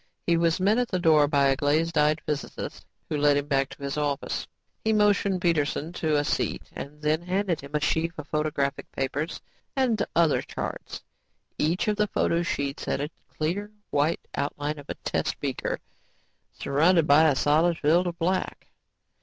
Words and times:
He 0.25 0.35
was 0.35 0.59
met 0.59 0.79
at 0.79 0.87
the 0.87 0.97
door 0.97 1.27
by 1.27 1.45
a 1.49 1.55
glazed 1.55 1.95
eyed 1.95 2.21
physicist 2.25 2.87
who 3.07 3.17
led 3.17 3.37
him 3.37 3.45
back 3.47 3.69
to 3.69 3.83
his 3.83 3.99
office. 3.99 4.47
He 4.83 4.93
motioned 4.93 5.41
Peterson 5.41 5.93
to 5.93 6.17
a 6.17 6.23
seat 6.23 6.63
and 6.73 7.03
then 7.03 7.21
handed 7.21 7.61
him 7.61 7.75
a 7.75 7.79
sheaf 7.79 8.17
of 8.17 8.27
photographic 8.27 8.91
papers 8.93 9.41
and 9.75 10.03
other 10.15 10.41
charts. 10.41 11.03
Each 11.59 11.87
of 11.87 11.97
the 11.97 12.07
photo 12.07 12.41
sheets 12.41 12.85
had 12.85 12.99
a 12.99 13.11
clear, 13.29 13.69
white 13.91 14.27
outline 14.33 14.79
of 14.79 14.89
a 14.89 14.95
test 14.95 15.39
beaker 15.39 15.79
surrounded 16.51 17.05
by 17.05 17.29
a 17.29 17.35
solid 17.35 17.77
field 17.77 18.07
of 18.07 18.17
black. 18.17 18.69